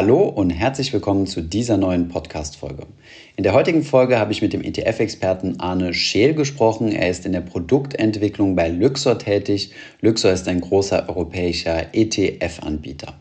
[0.00, 2.86] Hallo und herzlich willkommen zu dieser neuen Podcast-Folge.
[3.34, 6.92] In der heutigen Folge habe ich mit dem ETF-Experten Arne Scheel gesprochen.
[6.92, 9.72] Er ist in der Produktentwicklung bei Luxor tätig.
[10.00, 13.14] Luxor ist ein großer europäischer ETF-Anbieter.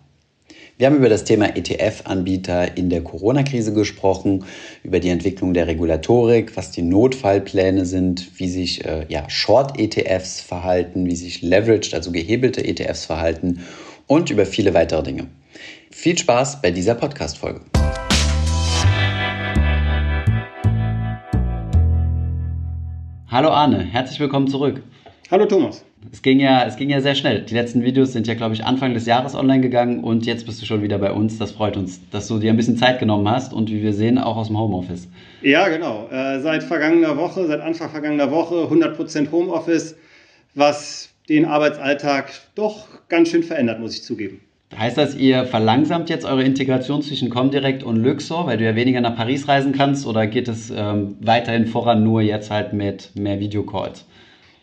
[0.77, 4.45] Wir haben über das Thema ETF-Anbieter in der Corona-Krise gesprochen,
[4.83, 11.07] über die Entwicklung der Regulatorik, was die Notfallpläne sind, wie sich äh, ja, Short-ETFs verhalten,
[11.07, 13.61] wie sich Leveraged, also gehebelte ETFs verhalten
[14.05, 15.25] und über viele weitere Dinge.
[15.99, 17.59] Viel Spaß bei dieser Podcast-Folge.
[23.31, 24.83] Hallo Arne, herzlich willkommen zurück.
[25.31, 25.83] Hallo Thomas.
[26.11, 27.41] Es ging, ja, es ging ja sehr schnell.
[27.41, 30.61] Die letzten Videos sind ja, glaube ich, Anfang des Jahres online gegangen und jetzt bist
[30.61, 31.39] du schon wieder bei uns.
[31.39, 34.19] Das freut uns, dass du dir ein bisschen Zeit genommen hast und wie wir sehen,
[34.19, 35.07] auch aus dem Homeoffice.
[35.41, 36.09] Ja, genau.
[36.11, 39.95] Äh, seit vergangener Woche, seit Anfang vergangener Woche 100% Homeoffice,
[40.53, 44.41] was den Arbeitsalltag doch ganz schön verändert, muss ich zugeben.
[44.75, 48.99] Heißt das, ihr verlangsamt jetzt eure Integration zwischen Comdirect und Luxor, weil du ja weniger
[48.99, 53.39] nach Paris reisen kannst, oder geht es ähm, weiterhin voran, nur jetzt halt mit mehr
[53.39, 54.05] Videocalls?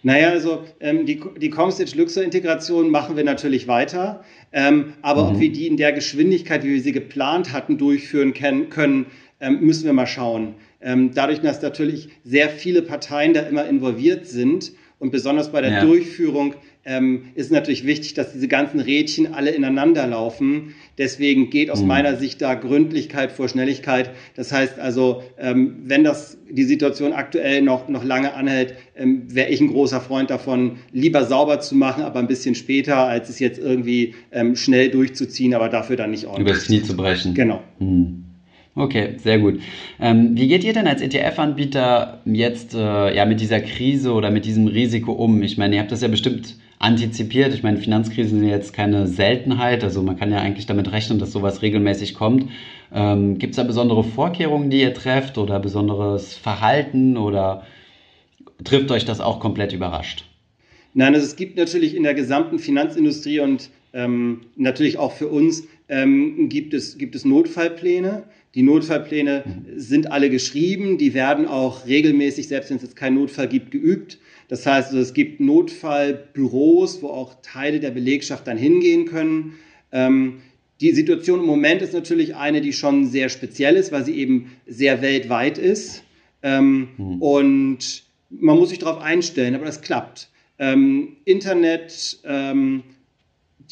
[0.02, 5.30] Naja, also ähm, die, die Comstitch-Luxor-Integration machen wir natürlich weiter, ähm, aber mhm.
[5.30, 9.06] ob wir die in der Geschwindigkeit, wie wir sie geplant hatten, durchführen können, können
[9.40, 10.54] ähm, müssen wir mal schauen.
[10.82, 15.70] Ähm, dadurch, dass natürlich sehr viele Parteien da immer involviert sind und besonders bei der
[15.70, 15.84] ja.
[15.84, 20.74] Durchführung ähm, ist natürlich wichtig, dass diese ganzen Rädchen alle ineinander laufen.
[20.98, 21.88] Deswegen geht aus mhm.
[21.88, 24.10] meiner Sicht da Gründlichkeit vor Schnelligkeit.
[24.36, 29.50] Das heißt also, ähm, wenn das die Situation aktuell noch, noch lange anhält, ähm, wäre
[29.50, 33.38] ich ein großer Freund davon, lieber sauber zu machen, aber ein bisschen später, als es
[33.38, 36.54] jetzt irgendwie ähm, schnell durchzuziehen, aber dafür dann nicht ordentlich.
[36.54, 37.34] Übers Knie zu brechen.
[37.34, 37.62] Genau.
[37.78, 38.23] Mhm.
[38.76, 39.60] Okay, sehr gut.
[40.00, 44.44] Ähm, wie geht ihr denn als ETF-Anbieter jetzt äh, ja, mit dieser Krise oder mit
[44.44, 45.42] diesem Risiko um?
[45.42, 47.54] Ich meine, ihr habt das ja bestimmt antizipiert.
[47.54, 49.84] Ich meine, Finanzkrisen sind jetzt keine Seltenheit.
[49.84, 52.50] Also man kann ja eigentlich damit rechnen, dass sowas regelmäßig kommt.
[52.92, 57.64] Ähm, Gibt es da besondere Vorkehrungen, die ihr trefft oder besonderes Verhalten oder
[58.64, 60.24] trifft euch das auch komplett überrascht?
[60.94, 65.66] Nein, also es gibt natürlich in der gesamten Finanzindustrie und ähm, natürlich auch für uns
[65.88, 68.24] ähm, gibt, es, gibt es Notfallpläne.
[68.54, 69.78] Die Notfallpläne mhm.
[69.78, 74.18] sind alle geschrieben, die werden auch regelmäßig, selbst wenn es jetzt keinen Notfall gibt, geübt.
[74.48, 79.54] Das heißt, also, es gibt Notfallbüros, wo auch Teile der Belegschaft dann hingehen können.
[79.90, 80.40] Ähm,
[80.80, 84.52] die Situation im Moment ist natürlich eine, die schon sehr speziell ist, weil sie eben
[84.66, 86.04] sehr weltweit ist.
[86.42, 87.22] Ähm, mhm.
[87.22, 90.28] Und man muss sich darauf einstellen, aber das klappt.
[90.58, 92.82] Ähm, Internet, ähm,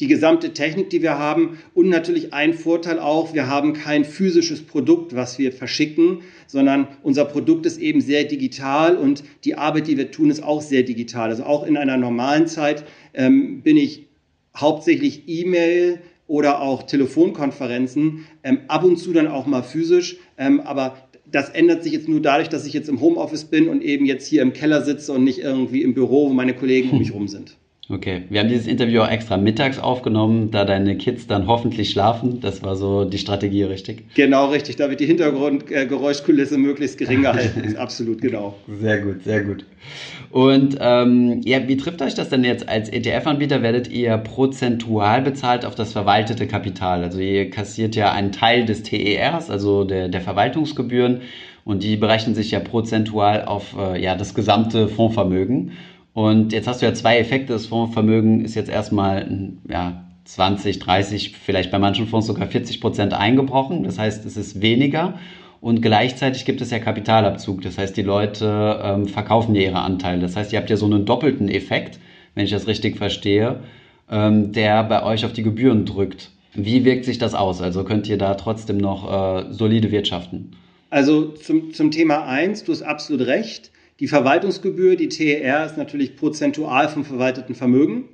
[0.00, 4.62] die gesamte Technik, die wir haben und natürlich ein Vorteil auch, wir haben kein physisches
[4.62, 9.96] Produkt, was wir verschicken, sondern unser Produkt ist eben sehr digital und die Arbeit, die
[9.96, 11.30] wir tun, ist auch sehr digital.
[11.30, 14.06] Also auch in einer normalen Zeit ähm, bin ich
[14.56, 20.96] hauptsächlich E-Mail oder auch Telefonkonferenzen, ähm, ab und zu dann auch mal physisch, ähm, aber
[21.30, 24.26] das ändert sich jetzt nur dadurch, dass ich jetzt im Homeoffice bin und eben jetzt
[24.26, 27.28] hier im Keller sitze und nicht irgendwie im Büro, wo meine Kollegen um mich rum
[27.28, 27.56] sind.
[27.88, 32.40] Okay, wir haben dieses Interview auch extra mittags aufgenommen, da deine Kids dann hoffentlich schlafen.
[32.40, 34.04] Das war so die Strategie, richtig?
[34.14, 34.76] Genau, richtig.
[34.76, 37.76] Da wird die Hintergrundgeräuschkulisse möglichst gering gehalten.
[37.76, 38.54] Absolut, genau.
[38.80, 39.64] Sehr gut, sehr gut.
[40.30, 43.62] Und ähm, ja, wie trifft euch das denn jetzt als ETF-Anbieter?
[43.62, 47.02] Werdet ihr prozentual bezahlt auf das verwaltete Kapital?
[47.02, 51.22] Also ihr kassiert ja einen Teil des TERs, also der, der Verwaltungsgebühren,
[51.64, 55.72] und die berechnen sich ja prozentual auf äh, ja, das gesamte Fondsvermögen.
[56.14, 57.52] Und jetzt hast du ja zwei Effekte.
[57.52, 63.14] Das Fondsvermögen ist jetzt erstmal ja, 20, 30, vielleicht bei manchen Fonds sogar 40 Prozent
[63.14, 63.84] eingebrochen.
[63.84, 65.18] Das heißt, es ist weniger.
[65.60, 67.62] Und gleichzeitig gibt es ja Kapitalabzug.
[67.62, 70.20] Das heißt, die Leute ähm, verkaufen ja ihre Anteile.
[70.20, 71.98] Das heißt, ihr habt ja so einen doppelten Effekt,
[72.34, 73.60] wenn ich das richtig verstehe,
[74.10, 76.30] ähm, der bei euch auf die Gebühren drückt.
[76.54, 77.62] Wie wirkt sich das aus?
[77.62, 80.50] Also könnt ihr da trotzdem noch äh, solide wirtschaften?
[80.90, 83.70] Also zum, zum Thema 1, du hast absolut recht.
[84.02, 88.08] Die Verwaltungsgebühr, die TER, ist natürlich prozentual vom verwalteten Vermögen.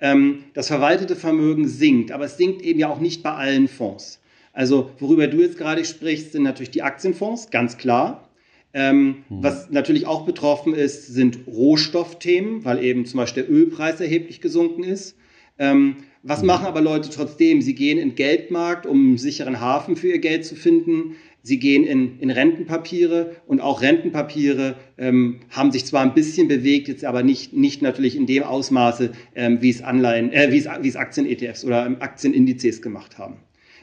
[0.00, 4.20] Ähm, das verwaltete Vermögen sinkt, aber es sinkt eben ja auch nicht bei allen Fonds.
[4.52, 8.30] Also worüber du jetzt gerade sprichst, sind natürlich die Aktienfonds, ganz klar.
[8.72, 9.42] Ähm, mhm.
[9.42, 14.84] Was natürlich auch betroffen ist, sind Rohstoffthemen, weil eben zum Beispiel der Ölpreis erheblich gesunken
[14.84, 15.16] ist.
[15.58, 16.46] Ähm, was mhm.
[16.46, 17.62] machen aber Leute trotzdem?
[17.62, 21.16] Sie gehen in den Geldmarkt, um einen sicheren Hafen für ihr Geld zu finden.
[21.42, 26.86] Sie gehen in, in Rentenpapiere und auch Rentenpapiere ähm, haben sich zwar ein bisschen bewegt,
[26.86, 30.68] jetzt aber nicht, nicht natürlich in dem Ausmaße, ähm, wie es Anleihen, äh, wie es,
[30.80, 33.38] wie es Aktien-ETFs oder Aktienindizes gemacht haben.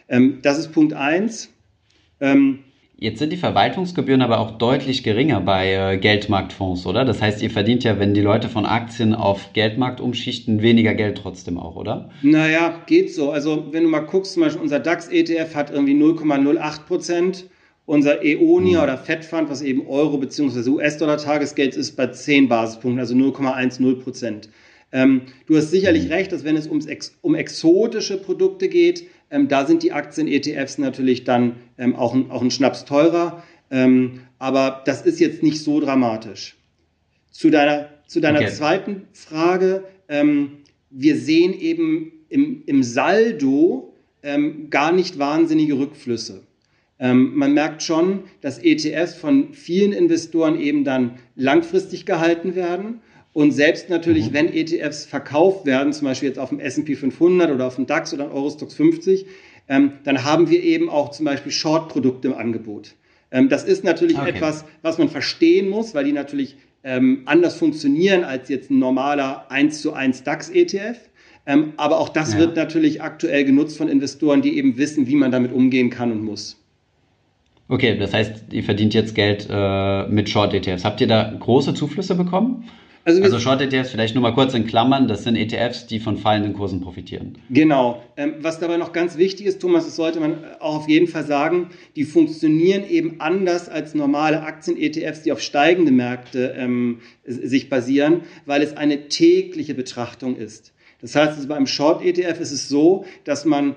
[0.07, 1.50] Ähm, das ist Punkt eins.
[2.21, 2.59] Ähm,
[3.01, 7.06] Jetzt sind die Verwaltungsgebühren aber auch deutlich geringer bei äh, Geldmarktfonds, oder?
[7.06, 11.18] Das heißt, ihr verdient ja, wenn die Leute von Aktien auf Geldmarkt umschichten, weniger Geld
[11.18, 12.10] trotzdem auch, oder?
[12.24, 13.31] Naja, geht so.
[13.31, 17.46] Also wenn du mal guckst, zum Beispiel unser DAX-ETF hat irgendwie 0,08 Prozent.
[17.86, 18.84] Unser EONIA mhm.
[18.84, 20.69] oder FED-Fund, was eben Euro- bzw.
[20.69, 24.50] US-Dollar-Tagesgeld ist, bei 10 Basispunkten, also 0,10 Prozent.
[24.92, 26.12] Ähm, du hast sicherlich mhm.
[26.12, 26.88] recht, dass wenn es ums
[27.22, 32.41] um exotische Produkte geht, ähm, da sind die Aktien-ETFs natürlich dann ähm, auch, ein, auch
[32.41, 33.43] ein Schnaps teurer.
[33.71, 36.57] Ähm, aber das ist jetzt nicht so dramatisch.
[37.31, 38.49] Zu deiner, zu deiner okay.
[38.49, 39.83] zweiten Frage.
[40.07, 40.59] Ähm,
[40.89, 43.93] wir sehen eben im, im Saldo
[44.23, 46.43] ähm, gar nicht wahnsinnige Rückflüsse.
[46.99, 53.01] Ähm, man merkt schon, dass ETFs von vielen Investoren eben dann langfristig gehalten werden
[53.33, 54.33] und selbst natürlich, mhm.
[54.33, 58.13] wenn ETFs verkauft werden, zum Beispiel jetzt auf dem S&P 500 oder auf dem DAX
[58.13, 59.25] oder Eurostox 50,
[59.67, 62.95] ähm, dann haben wir eben auch zum Beispiel Short-Produkte im Angebot.
[63.31, 64.31] Ähm, das ist natürlich okay.
[64.31, 69.51] etwas, was man verstehen muss, weil die natürlich ähm, anders funktionieren als jetzt ein normaler
[69.51, 70.97] 1 zu 1 DAX-ETF.
[71.45, 72.39] Ähm, aber auch das ja.
[72.39, 76.23] wird natürlich aktuell genutzt von Investoren, die eben wissen, wie man damit umgehen kann und
[76.23, 76.57] muss.
[77.67, 80.83] Okay, das heißt, ihr verdient jetzt Geld äh, mit Short-ETFs.
[80.83, 82.67] Habt ihr da große Zuflüsse bekommen?
[83.06, 86.18] Also, also Short ETFs, vielleicht nur mal kurz in Klammern, das sind ETFs, die von
[86.18, 87.38] fallenden Kursen profitieren.
[87.50, 88.04] Genau.
[88.18, 91.25] Ähm, was dabei noch ganz wichtig ist, Thomas, das sollte man auch auf jeden Fall
[91.25, 98.22] sagen, die funktionieren eben anders als normale Aktien-ETFs, die auf steigende Märkte ähm, sich basieren,
[98.46, 100.74] weil es eine tägliche Betrachtung ist.
[101.01, 103.75] Das heißt, also beim Short-ETF ist es so, dass man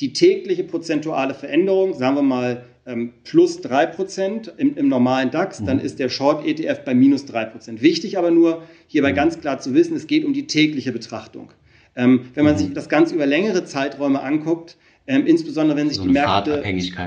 [0.00, 5.66] die tägliche prozentuale Veränderung, sagen wir mal ähm, plus 3% im, im normalen DAX, mhm.
[5.66, 7.80] dann ist der Short-ETF bei minus 3%.
[7.80, 9.16] Wichtig aber nur, hierbei mhm.
[9.16, 11.50] ganz klar zu wissen, es geht um die tägliche Betrachtung.
[11.96, 12.58] Ähm, wenn man mhm.
[12.58, 14.76] sich das Ganze über längere Zeiträume anguckt,
[15.06, 16.62] ähm, insbesondere wenn sich so die Märkte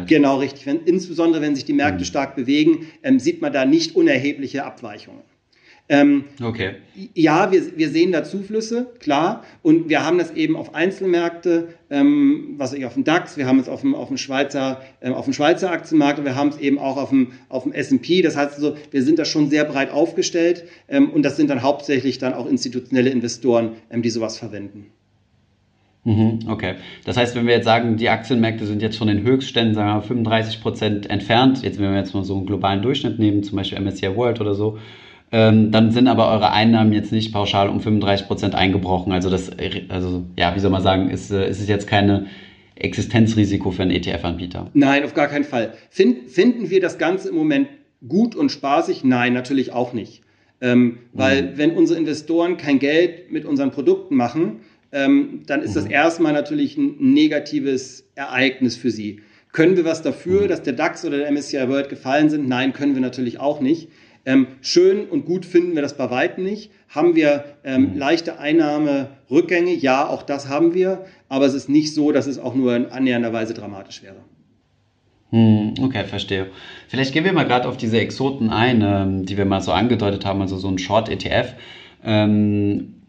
[0.08, 2.06] genau richtig, wenn, insbesondere wenn sich die Märkte mhm.
[2.06, 5.22] stark bewegen, ähm, sieht man da nicht unerhebliche Abweichungen.
[5.90, 6.76] Ähm, okay.
[7.14, 9.44] Ja, wir, wir sehen da Zuflüsse, klar.
[9.62, 13.60] Und wir haben das eben auf Einzelmärkte, ähm, was ich auf dem DAX, wir haben
[13.60, 16.58] es auf dem, auf dem, Schweizer, äh, auf dem Schweizer Aktienmarkt und wir haben es
[16.58, 18.22] eben auch auf dem, auf dem S&P.
[18.22, 21.62] Das heißt also, wir sind da schon sehr breit aufgestellt ähm, und das sind dann
[21.62, 24.88] hauptsächlich dann auch institutionelle Investoren, ähm, die sowas verwenden.
[26.06, 26.76] Mhm, okay.
[27.06, 29.96] Das heißt, wenn wir jetzt sagen, die Aktienmärkte sind jetzt von den Höchstständen, sagen wir
[29.96, 33.58] mal, 35 Prozent entfernt, jetzt wenn wir jetzt mal so einen globalen Durchschnitt nehmen, zum
[33.58, 34.78] Beispiel MSCI World oder so,
[35.34, 39.12] ähm, dann sind aber eure Einnahmen jetzt nicht pauschal um 35 Prozent eingebrochen.
[39.12, 39.50] Also das,
[39.90, 42.28] also ja, wie soll man sagen, ist, äh, ist es jetzt keine
[42.76, 44.70] Existenzrisiko für einen ETF-Anbieter?
[44.76, 45.74] Nein, auf gar keinen Fall.
[45.90, 47.68] Find, finden wir das Ganze im Moment
[48.08, 49.04] gut und spaßig?
[49.04, 50.22] Nein, natürlich auch nicht.
[50.62, 51.58] Ähm, weil mhm.
[51.58, 54.60] wenn unsere Investoren kein Geld mit unseren Produkten machen,
[54.92, 55.76] ähm, dann ist mhm.
[55.76, 59.22] das erstmal natürlich ein negatives Ereignis für sie.
[59.52, 60.48] Können wir was dafür, mhm.
[60.50, 62.48] dass der DAX oder der MSCI World gefallen sind?
[62.48, 63.90] Nein, können wir natürlich auch nicht.
[64.26, 66.72] Ähm, schön und gut finden wir das bei weitem nicht.
[66.90, 67.98] Haben wir ähm, mhm.
[67.98, 69.74] leichte Einnahmerückgänge?
[69.74, 71.06] Ja, auch das haben wir.
[71.28, 74.18] Aber es ist nicht so, dass es auch nur in annähernder Weise dramatisch wäre.
[75.32, 76.48] Hm, okay, verstehe.
[76.88, 80.26] Vielleicht gehen wir mal gerade auf diese Exoten ein, ähm, die wir mal so angedeutet
[80.26, 81.56] haben, also so ein Short-ETF.
[82.04, 83.03] Ähm,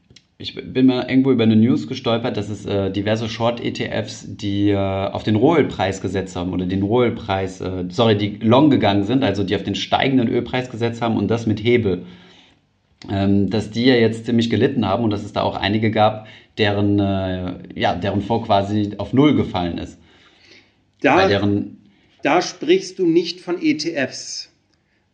[0.45, 4.77] ich bin mal irgendwo über eine News gestolpert, dass es äh, diverse Short-ETFs, die äh,
[4.77, 9.43] auf den Rohölpreis gesetzt haben oder den Rohölpreis, äh, sorry, die long gegangen sind, also
[9.43, 12.05] die auf den steigenden Ölpreis gesetzt haben und das mit Hebel.
[13.11, 16.27] Ähm, dass die ja jetzt ziemlich gelitten haben und dass es da auch einige gab,
[16.59, 19.99] deren, äh, ja, deren Fonds quasi auf Null gefallen ist.
[21.01, 21.79] Da, deren
[22.23, 24.51] da sprichst du nicht von ETFs.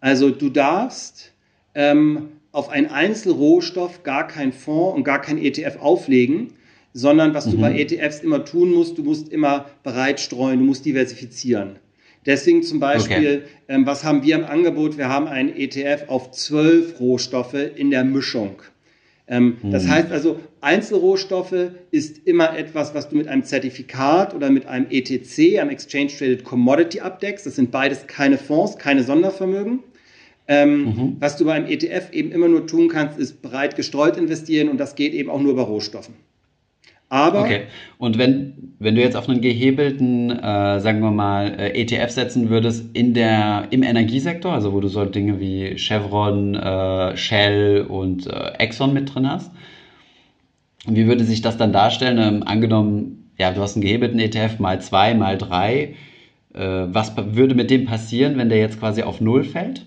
[0.00, 1.32] Also du darfst
[1.74, 6.54] ähm, auf einen Einzelrohstoff gar kein Fonds und gar kein ETF auflegen,
[6.92, 7.50] sondern was mhm.
[7.52, 11.78] du bei ETFs immer tun musst, du musst immer bereit streuen, du musst diversifizieren.
[12.26, 13.50] Deswegen zum Beispiel, okay.
[13.68, 14.98] ähm, was haben wir im Angebot?
[14.98, 18.60] Wir haben einen ETF auf zwölf Rohstoffe in der Mischung.
[19.26, 19.70] Ähm, mhm.
[19.70, 24.86] Das heißt also, Einzelrohstoffe ist immer etwas, was du mit einem Zertifikat oder mit einem
[24.90, 27.46] ETC, einem Exchange Traded Commodity abdeckst.
[27.46, 29.78] Das sind beides keine Fonds, keine Sondervermögen.
[30.50, 31.16] Ähm, mhm.
[31.20, 34.96] Was du beim ETF eben immer nur tun kannst, ist breit gestreut investieren und das
[34.96, 36.16] geht eben auch nur bei Rohstoffen.
[37.08, 37.62] Aber okay.
[37.98, 42.50] Und wenn, wenn du jetzt auf einen gehebelten, äh, sagen wir mal, äh, ETF setzen
[42.50, 48.26] würdest in der, im Energiesektor, also wo du so Dinge wie Chevron, äh, Shell und
[48.26, 49.52] äh, Exxon mit drin hast,
[50.84, 52.18] wie würde sich das dann darstellen?
[52.18, 55.94] Ähm, angenommen, ja, du hast einen gehebelten ETF mal zwei, mal drei.
[56.54, 59.86] Äh, was würde mit dem passieren, wenn der jetzt quasi auf Null fällt?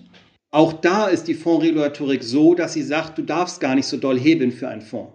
[0.54, 4.16] Auch da ist die Fondsregulatorik so, dass sie sagt, du darfst gar nicht so doll
[4.16, 5.12] hebeln für einen Fonds.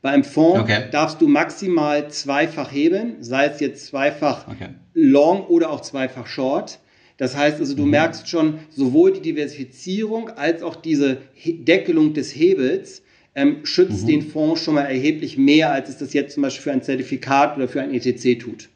[0.00, 0.86] Bei einem Fonds okay.
[0.90, 4.70] darfst du maximal zweifach hebeln, sei es jetzt zweifach okay.
[4.92, 6.80] Long oder auch zweifach Short.
[7.16, 7.90] Das heißt also, du mhm.
[7.90, 13.02] merkst schon, sowohl die Diversifizierung als auch diese Deckelung des Hebels
[13.36, 14.08] ähm, schützt mhm.
[14.08, 17.56] den Fonds schon mal erheblich mehr, als es das jetzt zum Beispiel für ein Zertifikat
[17.56, 18.68] oder für ein ETC tut.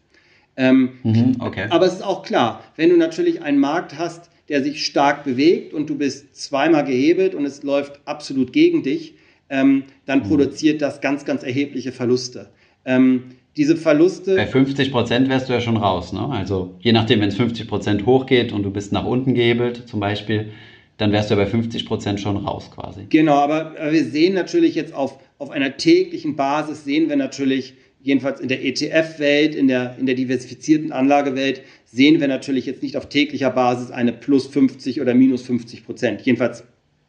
[0.56, 1.66] Ähm, mhm, okay.
[1.68, 5.72] Aber es ist auch klar, wenn du natürlich einen Markt hast, der sich stark bewegt
[5.74, 9.14] und du bist zweimal gehebelt und es läuft absolut gegen dich,
[9.48, 10.28] ähm, dann mhm.
[10.28, 12.48] produziert das ganz, ganz erhebliche Verluste.
[12.84, 13.24] Ähm,
[13.56, 14.36] diese Verluste.
[14.36, 16.28] Bei 50 Prozent wärst du ja schon raus, ne?
[16.28, 20.00] Also je nachdem, wenn es 50 Prozent hochgeht und du bist nach unten gehebelt zum
[20.00, 20.52] Beispiel,
[20.98, 23.06] dann wärst du ja bei 50 Prozent schon raus quasi.
[23.08, 27.74] Genau, aber wir sehen natürlich jetzt auf, auf einer täglichen Basis, sehen wir natürlich,
[28.06, 32.96] jedenfalls in der ETF-Welt, in der, in der diversifizierten Anlagewelt, sehen wir natürlich jetzt nicht
[32.96, 36.22] auf täglicher Basis eine plus 50 oder minus 50 Prozent.
[36.22, 36.62] Jedenfalls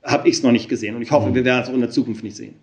[0.04, 1.36] habe ich es noch nicht gesehen und ich hoffe, mhm.
[1.36, 2.56] wir werden es auch in der Zukunft nicht sehen.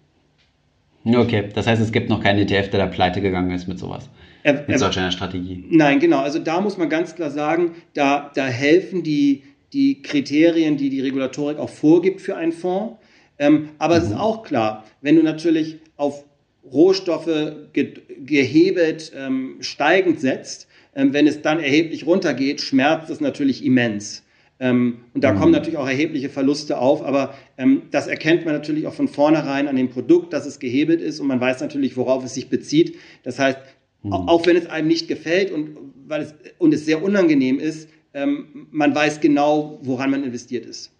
[1.07, 4.09] Okay, das heißt, es gibt noch keinen ETF, der da pleite gegangen ist mit sowas.
[4.43, 5.65] Er, mit solch einer Strategie.
[5.71, 6.19] Nein, genau.
[6.19, 11.01] Also da muss man ganz klar sagen, da, da helfen die, die Kriterien, die die
[11.01, 12.97] Regulatorik auch vorgibt für einen Fonds.
[13.39, 14.01] Ähm, aber mhm.
[14.01, 14.21] es ist mhm.
[14.21, 16.25] auch klar, wenn du natürlich auf
[16.73, 17.95] Rohstoffe ge
[18.25, 24.23] gehebelt ähm, steigend setzt, ähm, wenn es dann erheblich runtergeht, schmerzt es natürlich immens.
[24.61, 25.39] Ähm, und da mhm.
[25.39, 29.67] kommen natürlich auch erhebliche Verluste auf, aber ähm, das erkennt man natürlich auch von vornherein
[29.67, 32.97] an dem Produkt, dass es gehebelt ist und man weiß natürlich, worauf es sich bezieht.
[33.25, 33.59] Das heißt,
[34.05, 34.13] mhm.
[34.13, 38.69] auch wenn es einem nicht gefällt und, weil es, und es sehr unangenehm ist, ähm,
[38.71, 40.94] man weiß genau, woran man investiert ist.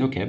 [0.00, 0.28] Okay.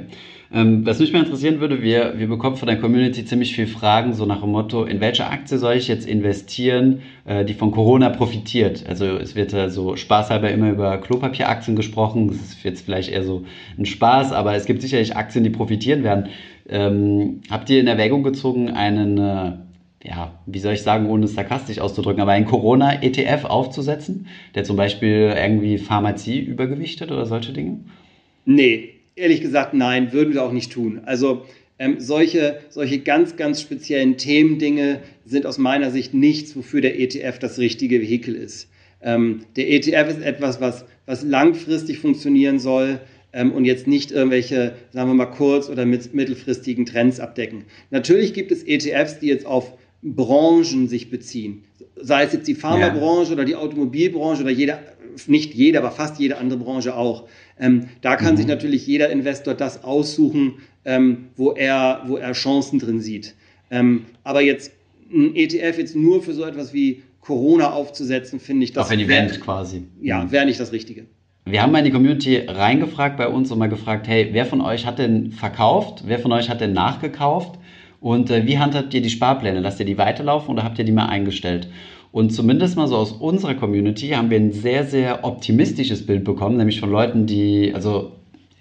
[0.52, 4.12] Ähm, was mich mal interessieren würde, wir, wir bekommen von der Community ziemlich viele Fragen,
[4.12, 8.10] so nach dem Motto, in welche Aktie soll ich jetzt investieren, äh, die von Corona
[8.10, 8.84] profitiert?
[8.86, 13.24] Also es wird ja so spaßhalber immer über Klopapieraktien gesprochen, das ist jetzt vielleicht eher
[13.24, 13.46] so
[13.78, 16.28] ein Spaß, aber es gibt sicherlich Aktien, die profitieren werden.
[16.68, 19.52] Ähm, habt ihr in Erwägung gezogen, einen, äh,
[20.06, 24.76] ja, wie soll ich sagen, ohne es sarkastisch auszudrücken, aber einen Corona-ETF aufzusetzen, der zum
[24.76, 27.78] Beispiel irgendwie Pharmazie übergewichtet oder solche Dinge?
[28.44, 31.02] Nee, Ehrlich gesagt, nein, würden wir auch nicht tun.
[31.04, 31.44] Also
[31.78, 37.38] ähm, solche, solche ganz, ganz speziellen Themendinge sind aus meiner Sicht nichts, wofür der ETF
[37.38, 38.68] das richtige Vehikel ist.
[39.02, 43.00] Ähm, der ETF ist etwas, was, was langfristig funktionieren soll
[43.32, 47.64] ähm, und jetzt nicht irgendwelche, sagen wir mal, kurz- oder mit, mittelfristigen Trends abdecken.
[47.90, 51.64] Natürlich gibt es ETFs, die jetzt auf Branchen sich beziehen.
[51.96, 53.34] Sei es jetzt die Pharmabranche ja.
[53.34, 54.80] oder die Automobilbranche oder jeder,
[55.26, 57.24] nicht jede, aber fast jede andere Branche auch.
[57.58, 58.38] Ähm, da kann mhm.
[58.38, 60.54] sich natürlich jeder Investor das aussuchen,
[60.84, 63.34] ähm, wo, er, wo er Chancen drin sieht.
[63.70, 64.72] Ähm, aber jetzt
[65.12, 68.86] ein ETF jetzt nur für so etwas wie Corona aufzusetzen, finde ich das.
[68.86, 69.82] Auf ein Event wär, quasi.
[70.00, 70.32] Ja, mhm.
[70.32, 71.06] wäre nicht das Richtige.
[71.46, 74.62] Wir haben mal in die Community reingefragt bei uns und mal gefragt, hey, wer von
[74.62, 76.04] euch hat denn verkauft?
[76.06, 77.58] Wer von euch hat denn nachgekauft?
[78.00, 79.60] Und äh, wie handhabt ihr die Sparpläne?
[79.60, 81.68] Lasst ihr die weiterlaufen oder habt ihr die mal eingestellt?
[82.14, 86.56] Und zumindest mal so aus unserer Community haben wir ein sehr, sehr optimistisches Bild bekommen,
[86.56, 88.12] nämlich von Leuten, die, also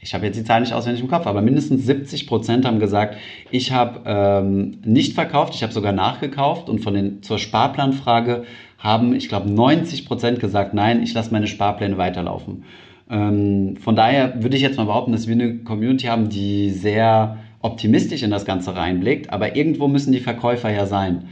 [0.02, 3.16] ich habe jetzt die Zahl nicht auswendig im Kopf, aber mindestens 70 Prozent haben gesagt,
[3.52, 6.68] ich habe ähm, nicht verkauft, ich habe sogar nachgekauft.
[6.68, 8.46] Und von den zur Sparplanfrage
[8.80, 12.64] haben, ich glaube, 90 Prozent gesagt, nein, ich lasse meine Sparpläne weiterlaufen.
[13.08, 17.38] Ähm, von daher würde ich jetzt mal behaupten, dass wir eine Community haben, die sehr
[17.62, 21.26] optimistisch in das Ganze reinblickt, aber irgendwo müssen die Verkäufer ja sein.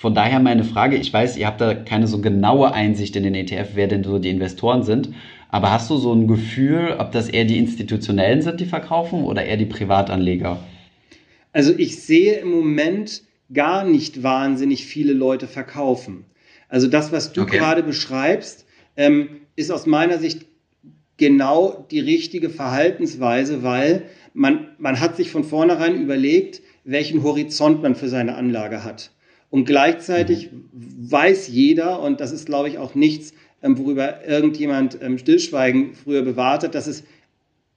[0.00, 3.34] Von daher meine Frage, ich weiß, ihr habt da keine so genaue Einsicht in den
[3.34, 5.08] ETF, wer denn so die Investoren sind,
[5.48, 9.44] aber hast du so ein Gefühl, ob das eher die Institutionellen sind, die verkaufen oder
[9.44, 10.62] eher die Privatanleger?
[11.52, 16.26] Also ich sehe im Moment gar nicht wahnsinnig viele Leute verkaufen.
[16.68, 17.58] Also das, was du okay.
[17.58, 20.46] gerade beschreibst, ähm, ist aus meiner Sicht
[21.16, 27.96] genau die richtige Verhaltensweise, weil man, man hat sich von vornherein überlegt, welchen Horizont man
[27.96, 29.10] für seine Anlage hat.
[29.50, 35.18] Und gleichzeitig weiß jeder, und das ist, glaube ich, auch nichts, ähm, worüber irgendjemand ähm,
[35.18, 37.04] Stillschweigen früher bewartet, dass es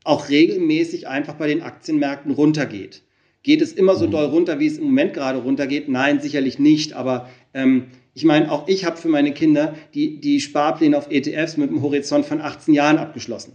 [0.04, 3.04] auch regelmäßig einfach bei den Aktienmärkten runtergeht.
[3.44, 4.12] Geht es immer so mhm.
[4.12, 5.90] doll runter, wie es im Moment gerade runtergeht?
[5.90, 6.94] Nein, sicherlich nicht.
[6.94, 11.58] Aber ähm, ich meine, auch ich habe für meine Kinder die, die Sparpläne auf ETFs
[11.58, 13.54] mit einem Horizont von 18 Jahren abgeschlossen.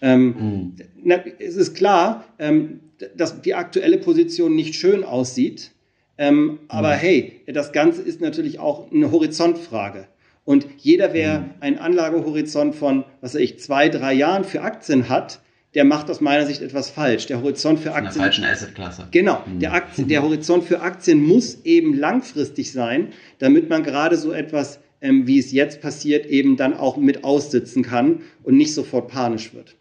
[0.00, 0.76] Ähm, mhm.
[1.04, 2.80] na, es ist klar, ähm,
[3.16, 5.71] dass die aktuelle Position nicht schön aussieht.
[6.18, 7.00] Ähm, aber mhm.
[7.00, 10.06] hey, das Ganze ist natürlich auch eine Horizontfrage.
[10.44, 11.50] Und jeder, wer mhm.
[11.60, 15.40] einen Anlagehorizont von, was weiß ich, zwei, drei Jahren für Aktien hat,
[15.74, 17.26] der macht aus meiner Sicht etwas falsch.
[17.26, 18.08] Der Horizont für Aktien.
[18.08, 19.08] In der falschen Assetklasse.
[19.10, 19.42] Genau.
[19.46, 19.60] Mhm.
[19.60, 24.80] Der, Aktien, der Horizont für Aktien muss eben langfristig sein, damit man gerade so etwas,
[25.00, 29.54] ähm, wie es jetzt passiert, eben dann auch mit aussitzen kann und nicht sofort panisch
[29.54, 29.76] wird.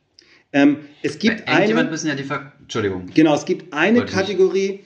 [0.53, 1.83] Ähm, es gibt eine.
[1.85, 3.07] müssen ja die Ver Entschuldigung.
[3.13, 4.85] Genau, es gibt eine Kategorie ähm,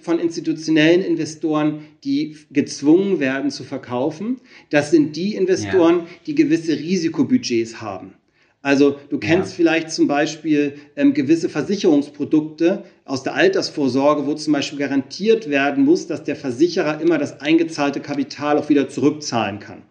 [0.00, 4.40] von institutionellen Investoren, die gezwungen werden zu verkaufen.
[4.70, 6.06] Das sind die Investoren, ja.
[6.26, 8.14] die gewisse Risikobudgets haben.
[8.62, 9.56] Also du kennst ja.
[9.56, 16.06] vielleicht zum Beispiel ähm, gewisse Versicherungsprodukte aus der Altersvorsorge, wo zum Beispiel garantiert werden muss,
[16.06, 19.82] dass der Versicherer immer das eingezahlte Kapital auch wieder zurückzahlen kann.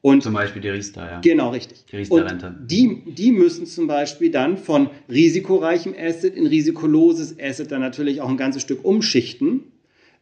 [0.00, 1.20] Und zum Beispiel die Riester, ja.
[1.20, 1.84] Genau, richtig.
[1.90, 2.54] Die Riester-Rente.
[2.60, 8.28] Die, die müssen zum Beispiel dann von risikoreichem Asset in risikoloses Asset dann natürlich auch
[8.28, 9.64] ein ganzes Stück umschichten.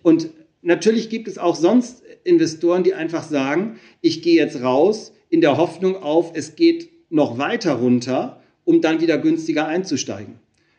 [0.03, 0.31] Und
[0.63, 5.59] natürlich gibt es auch sonst Investoren, die einfach sagen, ich gehe jetzt raus in der
[5.59, 10.37] Hoffnung auf, es geht noch weiter runter, um dann wieder günstiger einzusteigen.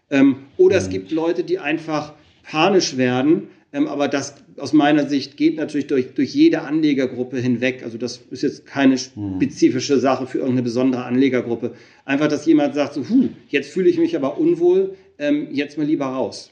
[0.10, 0.82] Ähm, oder mhm.
[0.82, 2.14] es gibt Leute, die einfach
[2.44, 7.84] panisch werden, ähm, aber das aus meiner Sicht geht natürlich durch, durch jede Anlegergruppe hinweg.
[7.84, 9.36] Also das ist jetzt keine mhm.
[9.36, 11.74] spezifische Sache für irgendeine besondere Anlegergruppe.
[12.06, 15.86] Einfach, dass jemand sagt, so, huh, jetzt fühle ich mich aber unwohl, ähm, jetzt mal
[15.86, 16.52] lieber raus.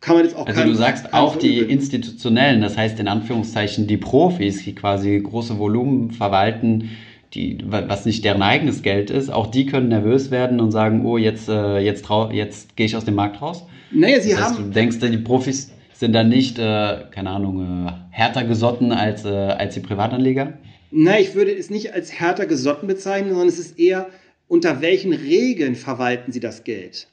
[0.00, 3.86] Kann man jetzt auch Also kein, du sagst auch die institutionellen, das heißt in Anführungszeichen
[3.86, 6.90] die Profis, die quasi große Volumen verwalten,
[7.32, 11.16] die, was nicht deren eigenes Geld ist, auch die können nervös werden und sagen, oh,
[11.16, 13.66] jetzt, äh, jetzt, jetzt gehe ich aus dem Markt raus.
[13.90, 14.64] Naja, sie das heißt, haben.
[14.64, 19.28] Du denkst, die Profis sind dann nicht, äh, keine Ahnung, äh, härter gesotten als, äh,
[19.28, 20.58] als die Privatanleger?
[20.90, 24.08] Nein, ich würde es nicht als härter gesotten bezeichnen, sondern es ist eher,
[24.48, 27.08] unter welchen Regeln verwalten sie das Geld?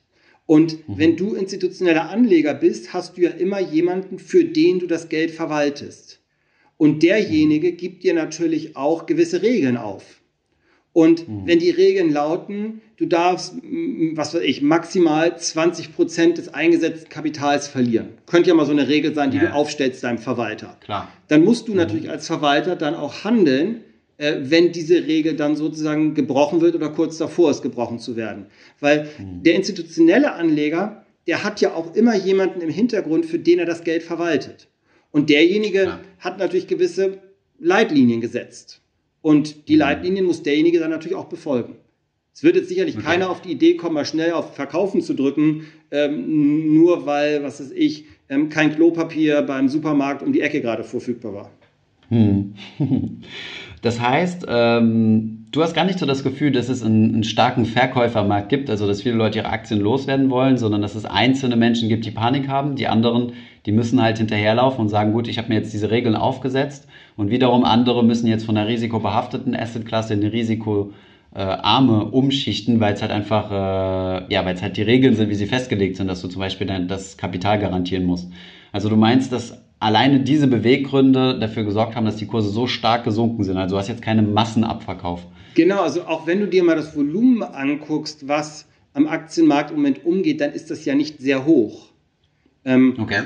[0.45, 0.97] Und mhm.
[0.97, 5.31] wenn du institutioneller Anleger bist, hast du ja immer jemanden, für den du das Geld
[5.31, 6.19] verwaltest.
[6.77, 10.20] Und derjenige gibt dir natürlich auch gewisse Regeln auf.
[10.93, 11.43] Und mhm.
[11.45, 13.55] wenn die Regeln lauten, du darfst,
[14.13, 18.10] was weiß ich, maximal 20 Prozent des eingesetzten Kapitals verlieren.
[18.25, 19.48] Könnte ja mal so eine Regel sein, die ja.
[19.48, 20.77] du aufstellst deinem Verwalter.
[20.81, 21.12] Klar.
[21.29, 21.77] Dann musst du mhm.
[21.77, 23.81] natürlich als Verwalter dann auch handeln,
[24.17, 28.48] äh, wenn diese Regel dann sozusagen gebrochen wird oder kurz davor ist, gebrochen zu werden.
[28.79, 29.43] Weil mhm.
[29.43, 33.83] der institutionelle Anleger, der hat ja auch immer jemanden im Hintergrund, für den er das
[33.83, 34.67] Geld verwaltet.
[35.12, 36.00] Und derjenige ja.
[36.19, 37.19] hat natürlich gewisse
[37.60, 38.80] Leitlinien gesetzt.
[39.21, 39.79] Und die mhm.
[39.79, 41.75] Leitlinien muss derjenige dann natürlich auch befolgen.
[42.33, 43.05] Es wird jetzt sicherlich okay.
[43.05, 47.59] keiner auf die Idee kommen, mal schnell auf Verkaufen zu drücken, ähm, nur weil, was
[47.59, 51.51] weiß ich, ähm, kein Klopapier beim Supermarkt um die Ecke gerade verfügbar war.
[52.07, 52.53] Hm.
[53.81, 57.65] Das heißt, ähm, du hast gar nicht so das Gefühl, dass es einen, einen, starken
[57.65, 61.89] Verkäufermarkt gibt, also dass viele Leute ihre Aktien loswerden wollen, sondern dass es einzelne Menschen
[61.89, 62.75] gibt, die Panik haben.
[62.75, 63.34] Die anderen,
[63.65, 67.32] die müssen halt hinterherlaufen und sagen, gut, ich habe mir jetzt diese Regeln aufgesetzt und
[67.32, 73.12] wiederum andere müssen jetzt von der risikobehafteten Assetklasse in die risikoarme umschichten, weil es halt
[73.12, 76.27] einfach, äh, ja, weil es halt die Regeln sind, wie sie festgelegt sind, dass du
[76.27, 78.32] zum Beispiel dann das Kapital garantieren musst.
[78.71, 83.04] Also du meinst, dass alleine diese Beweggründe dafür gesorgt haben, dass die Kurse so stark
[83.04, 83.58] gesunken sind.
[83.58, 85.26] Also du hast jetzt keinen Massenabverkauf.
[85.56, 90.06] Genau, also auch wenn du dir mal das Volumen anguckst, was am Aktienmarkt im Moment
[90.06, 91.88] umgeht, dann ist das ja nicht sehr hoch.
[92.63, 93.24] Ähm, okay.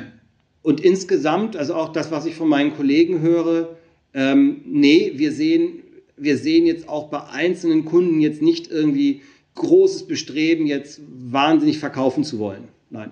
[0.61, 3.75] Und insgesamt, also auch das, was ich von meinen Kollegen höre,
[4.13, 5.83] ähm, nee, wir sehen,
[6.15, 9.21] wir sehen jetzt auch bei einzelnen Kunden jetzt nicht irgendwie
[9.55, 12.69] großes Bestreben, jetzt wahnsinnig verkaufen zu wollen.
[12.89, 13.11] Nein.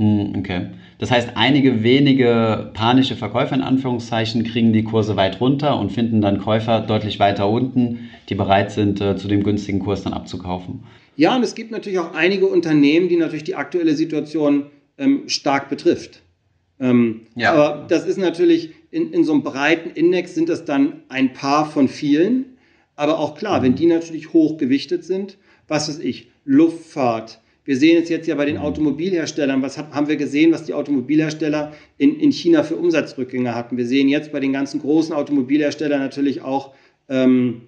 [0.00, 0.68] Hm, okay.
[0.98, 6.22] Das heißt, einige wenige panische Verkäufer in Anführungszeichen kriegen die Kurse weit runter und finden
[6.22, 10.84] dann Käufer deutlich weiter unten, die bereit sind, äh, zu dem günstigen Kurs dann abzukaufen.
[11.16, 15.68] Ja, und es gibt natürlich auch einige Unternehmen, die natürlich die aktuelle Situation ähm, stark
[15.68, 16.22] betrifft.
[16.80, 17.52] Ähm, ja.
[17.52, 21.70] Aber das ist natürlich in, in so einem breiten Index sind das dann ein paar
[21.70, 22.56] von vielen.
[22.96, 25.36] Aber auch klar, wenn die natürlich hoch gewichtet sind,
[25.68, 28.62] was weiß ich, Luftfahrt, wir sehen es jetzt ja bei den mhm.
[28.62, 29.62] Automobilherstellern.
[29.62, 33.76] Was haben wir gesehen, was die Automobilhersteller in, in China für Umsatzrückgänge hatten?
[33.76, 36.72] Wir sehen jetzt bei den ganzen großen Automobilherstellern natürlich auch
[37.08, 37.60] ähm,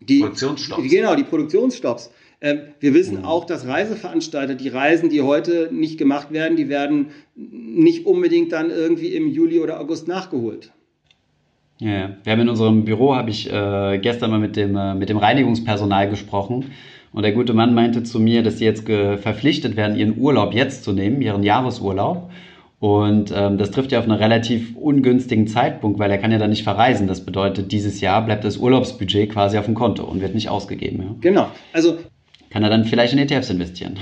[0.00, 0.90] die Produktionsstopps.
[0.90, 2.10] Genau, die Produktionsstopps.
[2.42, 3.24] Ähm, wir wissen mhm.
[3.24, 8.68] auch, dass Reiseveranstalter, die Reisen, die heute nicht gemacht werden, die werden nicht unbedingt dann
[8.68, 10.70] irgendwie im Juli oder August nachgeholt.
[11.78, 15.08] Ja, wir haben in unserem Büro, habe ich äh, gestern mal mit dem, äh, mit
[15.08, 16.72] dem Reinigungspersonal gesprochen
[17.12, 20.84] und der gute Mann meinte zu mir, dass sie jetzt verpflichtet werden, ihren Urlaub jetzt
[20.84, 22.30] zu nehmen, ihren Jahresurlaub.
[22.78, 26.48] Und ähm, das trifft ja auf einen relativ ungünstigen Zeitpunkt, weil er kann ja dann
[26.48, 27.06] nicht verreisen.
[27.08, 31.02] Das bedeutet, dieses Jahr bleibt das Urlaubsbudget quasi auf dem Konto und wird nicht ausgegeben.
[31.02, 31.14] Ja?
[31.20, 31.48] Genau.
[31.74, 31.98] Also
[32.48, 33.98] kann er dann vielleicht in ETFs investieren?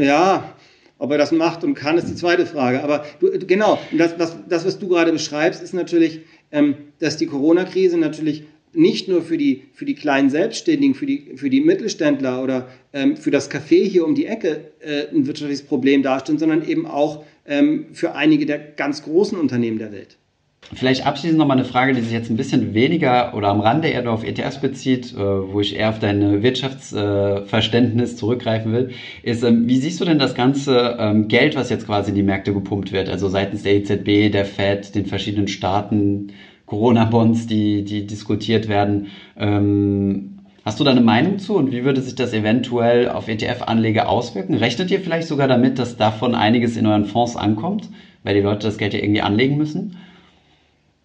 [0.00, 0.54] Ja,
[0.98, 2.82] ob er das macht und kann, ist die zweite Frage.
[2.82, 7.26] Aber du, genau, das, was, das, was du gerade beschreibst, ist natürlich, ähm, dass die
[7.26, 12.42] Corona-Krise natürlich nicht nur für die, für die kleinen Selbstständigen, für die, für die Mittelständler
[12.42, 16.66] oder ähm, für das Café hier um die Ecke äh, ein wirtschaftliches Problem darstellt, sondern
[16.66, 20.16] eben auch ähm, für einige der ganz großen Unternehmen der Welt.
[20.74, 24.10] Vielleicht abschließend nochmal eine Frage, die sich jetzt ein bisschen weniger oder am Rande eher
[24.10, 28.90] auf ETFs bezieht, äh, wo ich eher auf dein Wirtschaftsverständnis zurückgreifen will,
[29.22, 32.22] ist, ähm, wie siehst du denn das ganze ähm, Geld, was jetzt quasi in die
[32.22, 36.32] Märkte gepumpt wird, also seitens der EZB, der Fed, den verschiedenen Staaten,
[36.68, 39.08] Corona-Bonds, die, die diskutiert werden.
[39.36, 44.06] Ähm, Hast du da eine Meinung zu und wie würde sich das eventuell auf ETF-Anleger
[44.06, 44.52] auswirken?
[44.52, 47.88] Rechnet ihr vielleicht sogar damit, dass davon einiges in euren Fonds ankommt,
[48.22, 49.96] weil die Leute das Geld ja irgendwie anlegen müssen?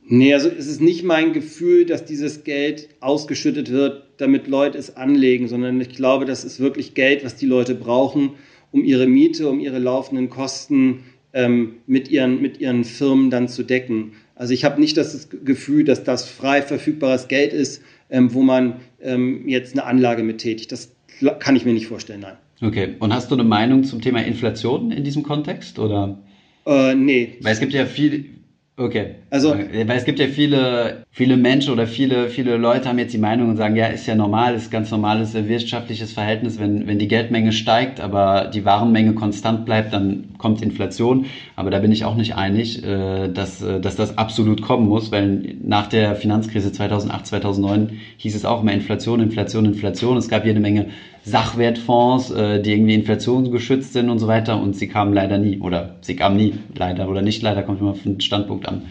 [0.05, 4.97] Nee, also es ist nicht mein Gefühl, dass dieses Geld ausgeschüttet wird, damit Leute es
[4.97, 8.31] anlegen, sondern ich glaube, das ist wirklich Geld, was die Leute brauchen,
[8.73, 13.63] um ihre Miete, um ihre laufenden Kosten ähm, mit, ihren, mit ihren Firmen dann zu
[13.63, 14.11] decken.
[14.35, 18.77] Also ich habe nicht das Gefühl, dass das frei verfügbares Geld ist, ähm, wo man
[19.01, 20.71] ähm, jetzt eine Anlage mit tätigt.
[20.71, 20.91] Das
[21.39, 22.37] kann ich mir nicht vorstellen, nein.
[22.61, 25.79] Okay, und hast du eine Meinung zum Thema Inflation in diesem Kontext?
[25.79, 26.17] Oder?
[26.65, 27.37] Äh, nee.
[27.41, 28.25] Weil es gibt ja viel,
[28.75, 29.17] Okay.
[29.29, 33.19] Also, weil es gibt ja viele, viele Menschen oder viele, viele Leute haben jetzt die
[33.19, 37.07] Meinung und sagen, ja, ist ja normal, ist ganz normales wirtschaftliches Verhältnis, wenn, wenn die
[37.07, 41.27] Geldmenge steigt, aber die Warenmenge konstant bleibt, dann kommt Inflation.
[41.55, 45.11] Aber da bin ich auch nicht einig, äh, dass, äh, dass das absolut kommen muss,
[45.11, 50.17] weil nach der Finanzkrise 2008, 2009 hieß es auch immer Inflation, Inflation, Inflation.
[50.17, 50.87] Es gab jede Menge
[51.23, 55.95] Sachwertfonds, äh, die irgendwie inflationsgeschützt sind und so weiter und sie kamen leider nie oder
[56.01, 58.83] sie kamen nie, leider oder nicht leider, kommt immer auf den Standpunkt an.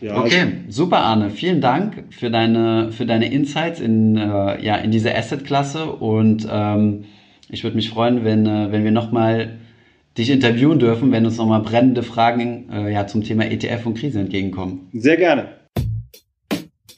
[0.00, 4.90] Ja, okay, super Arne, vielen Dank für deine, für deine Insights in, äh, ja, in
[4.90, 7.04] diese Asset-Klasse und ähm,
[7.50, 9.58] ich würde mich freuen, wenn, äh, wenn wir nochmal
[10.18, 14.20] dich interviewen dürfen, wenn uns nochmal brennende Fragen äh, ja, zum Thema ETF und Krise
[14.20, 14.88] entgegenkommen.
[14.92, 15.61] Sehr gerne.